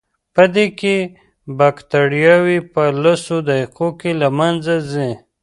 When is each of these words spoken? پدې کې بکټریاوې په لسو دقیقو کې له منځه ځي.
پدې 0.35 0.65
کې 0.79 0.95
بکټریاوې 1.57 2.59
په 2.73 2.83
لسو 3.03 3.37
دقیقو 3.49 3.87
کې 3.99 4.11
له 4.21 4.27
منځه 4.37 4.75
ځي. 4.91 5.11